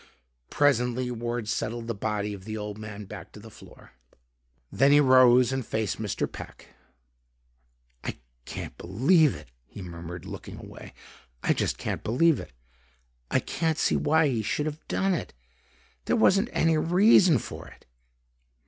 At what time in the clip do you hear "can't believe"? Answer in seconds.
8.45-9.35, 11.77-12.39